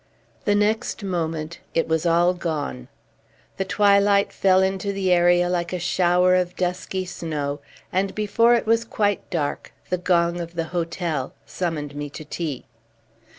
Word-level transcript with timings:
The 0.45 0.55
next 0.55 1.03
moment, 1.03 1.59
it 1.75 1.87
was 1.87 2.07
all 2.07 2.33
gone. 2.33 2.87
The 3.57 3.65
twilight 3.65 4.33
fell 4.33 4.63
into 4.63 4.91
the 4.91 5.11
area 5.11 5.47
like 5.47 5.73
a 5.73 5.77
shower 5.77 6.33
of 6.33 6.55
dusky 6.55 7.05
snow, 7.05 7.59
and 7.93 8.15
before 8.15 8.55
it 8.55 8.65
was 8.65 8.83
quite 8.83 9.29
dark, 9.29 9.73
the 9.91 9.99
gong 9.99 10.39
of 10.41 10.55
the 10.55 10.63
hotel 10.73 11.35
summoned 11.45 11.93
me 11.95 12.09
to 12.09 12.25
tea. 12.25 12.65